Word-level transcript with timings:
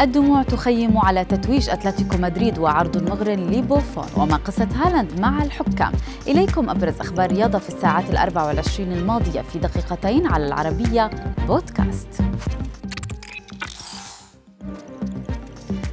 الدموع 0.00 0.42
تخيم 0.42 0.98
على 0.98 1.24
تتويج 1.24 1.70
أتلتيكو 1.70 2.16
مدريد 2.16 2.58
وعرض 2.58 3.10
مغر 3.10 3.30
لبوفون 3.30 4.06
وما 4.16 4.36
قصة 4.36 4.68
هالاند 4.74 5.20
مع 5.20 5.42
الحكام. 5.42 5.92
إليكم 6.26 6.70
أبرز 6.70 7.00
أخبار 7.00 7.32
رياضة 7.32 7.58
في 7.58 7.68
الساعات 7.68 8.10
الأربع 8.10 8.46
والعشرين 8.46 8.92
الماضية 8.92 9.40
في 9.40 9.58
دقيقتين 9.58 10.26
على 10.26 10.46
العربية 10.46 11.10
بودكاست. 11.48 12.25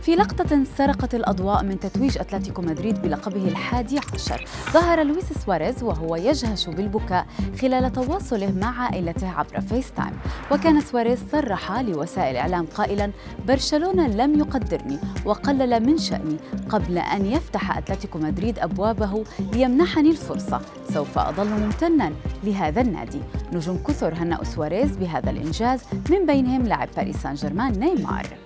في 0.04 0.15
لقطة 0.15 0.63
سرقت 0.77 1.15
الأضواء 1.15 1.63
من 1.63 1.79
تتويج 1.79 2.17
أتلتيكو 2.17 2.61
مدريد 2.61 3.02
بلقبه 3.02 3.47
الحادي 3.47 3.99
عشر. 4.13 4.45
ظهر 4.71 5.03
لويس 5.03 5.33
سواريز 5.45 5.83
وهو 5.83 6.15
يجهش 6.15 6.67
بالبكاء 6.67 7.25
خلال 7.61 7.91
تواصله 7.91 8.52
مع 8.52 8.81
عائلته 8.81 9.29
عبر 9.29 9.61
FaceTime. 9.61 10.14
وكان 10.52 10.81
سواريز 10.81 11.20
صرح 11.31 11.71
لوسائل 11.71 12.31
الإعلام 12.31 12.66
قائلا 12.66 13.11
برشلونة 13.47 14.08
لم 14.08 14.39
يقدرني 14.39 14.99
وقلل 15.25 15.85
من 15.85 15.97
شأني 15.97 16.38
قبل 16.70 16.97
أن 16.97 17.25
يفتح 17.25 17.77
أتلتيكو 17.77 18.20
مدريد 18.20 18.59
أبوابه 18.59 19.23
ليمنحني 19.53 20.09
الفرصة. 20.09 20.61
سوف 20.94 21.17
أظل 21.17 21.49
ممتنا 21.49 22.11
لهذا 22.44 22.81
النادي. 22.81 23.22
نجوم 23.53 23.77
كثر 23.88 24.13
هنأوا 24.13 24.44
سواريز 24.44 24.97
بهذا 24.97 25.30
الإنجاز 25.30 25.81
من 26.09 26.25
بينهم 26.25 26.63
لاعب 26.63 26.88
باريس 26.97 27.17
سان 27.17 27.33
جيرمان 27.33 27.72
نيمار. 27.80 28.42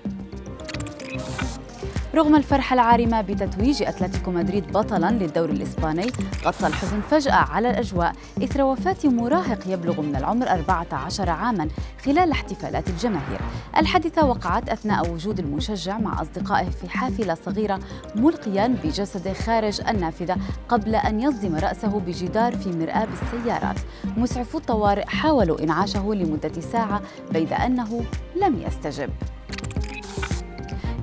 رغم 2.17 2.35
الفرحة 2.35 2.73
العارمة 2.73 3.21
بتتويج 3.21 3.83
أتلتيكو 3.83 4.31
مدريد 4.31 4.71
بطلاً 4.71 5.11
للدوري 5.11 5.51
الإسباني 5.51 6.07
غطى 6.45 6.67
الحزن 6.67 7.01
فجأة 7.01 7.33
على 7.33 7.69
الأجواء 7.69 8.15
إثر 8.43 8.63
وفاة 8.63 8.95
مراهق 9.03 9.59
يبلغ 9.67 10.01
من 10.01 10.15
العمر 10.15 10.49
14 10.49 11.29
عاماً 11.29 11.67
خلال 12.05 12.31
احتفالات 12.31 12.89
الجماهير. 12.89 13.39
الحادثة 13.77 14.25
وقعت 14.25 14.69
أثناء 14.69 15.11
وجود 15.11 15.39
المشجع 15.39 15.97
مع 15.97 16.21
أصدقائه 16.21 16.69
في 16.69 16.89
حافلة 16.89 17.37
صغيرة 17.45 17.79
ملقياً 18.15 18.67
بجسده 18.83 19.33
خارج 19.33 19.81
النافذة 19.89 20.37
قبل 20.69 20.95
أن 20.95 21.19
يصدم 21.19 21.55
رأسه 21.55 21.99
بجدار 21.99 22.55
في 22.55 22.69
مرآة 22.69 23.05
بالسيارات 23.05 23.79
مسعفو 24.17 24.57
الطوارئ 24.57 25.05
حاولوا 25.05 25.63
إنعاشه 25.63 26.13
لمدة 26.13 26.61
ساعة 26.61 27.01
بيد 27.31 27.53
أنه 27.53 28.03
لم 28.35 28.61
يستجب. 28.67 29.09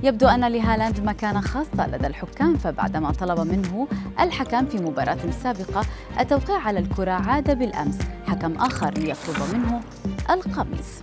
يبدو 0.05 0.27
أن 0.27 0.47
لهالاند 0.47 0.99
مكانة 0.99 1.41
خاصة 1.41 1.87
لدى 1.87 2.07
الحكام 2.07 2.57
فبعدما 2.57 3.11
طلب 3.11 3.39
منه 3.39 3.87
الحكم 4.19 4.65
في 4.65 4.77
مباراة 4.77 5.17
سابقة 5.43 5.85
التوقيع 6.19 6.57
على 6.57 6.79
الكرة 6.79 7.11
عاد 7.11 7.59
بالأمس. 7.59 7.97
حكم 8.27 8.55
آخر 8.55 8.93
ليطلب 8.93 9.35
منه 9.53 9.81
القميص. 10.29 11.01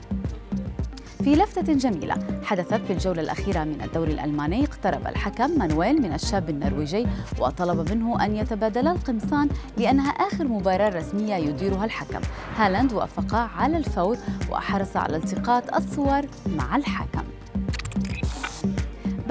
في 1.25 1.35
لفتة 1.35 1.73
جميلة 1.73 2.17
حدثت 2.45 2.81
بالجولة 2.89 3.23
الأخيرة 3.23 3.65
من 3.65 3.81
الدوري 3.85 4.13
الألماني 4.13 4.65
اقترب 4.65 5.07
الحكم 5.07 5.59
مانويل 5.59 6.03
من 6.03 6.13
الشاب 6.13 6.51
النرويجي 6.51 7.07
وطلب 7.39 7.93
منه 7.93 8.25
أن 8.25 8.37
يتبادل 8.37 8.89
القمصان 8.89 9.49
لأنها 9.77 10.11
آخر 10.11 10.49
مباراة 10.49 10.89
رسمية 10.89 11.35
يديرها 11.35 11.85
الحكم. 11.85 12.21
هالاند 12.57 12.93
وافق 12.93 13.35
على 13.35 13.77
الفور 13.77 14.17
وحرص 14.51 14.97
على 14.97 15.17
التقاط 15.17 15.75
الصور 15.75 16.23
مع 16.57 16.77
الحكم. 16.77 17.23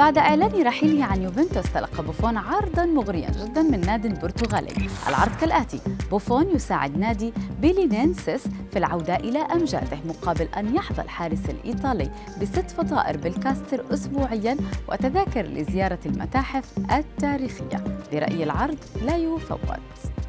بعد 0.02 0.18
إعلان 0.18 0.64
رحيله 0.64 1.06
عن 1.06 1.22
يوفنتوس 1.22 1.74
تلقى 1.74 2.04
بوفون 2.04 2.38
عرضا 2.38 2.86
مغريا 2.86 3.30
جدا 3.30 3.62
من 3.62 3.82
نادي 3.82 4.10
برتغالي. 4.10 4.90
العرض 5.08 5.36
كالآتي 5.42 5.80
بوفون 6.12 6.50
يساعد 6.56 6.98
نادي 6.98 7.34
بيلينينسيس 7.62 8.44
في 8.72 8.80
العودة 8.80 9.16
إلى 9.16 9.40
أمجاده 9.40 9.98
مقابل 10.06 10.48
أن 10.58 10.76
يحظى 10.76 11.02
الحارس 11.02 11.50
الإيطالي 11.50 12.12
بست 12.42 12.72
فطائر 12.72 13.18
بالكاسترد 13.18 13.94
أسبوعيا 13.94 14.58
وتذاكر 14.90 15.42
لزيارة 15.42 16.00
المتاحف 16.06 16.64
التاريخية. 16.92 17.84
برأي 18.14 18.44
العرض 18.44 18.78
لا 19.02 19.18
يفوت. 19.18 20.21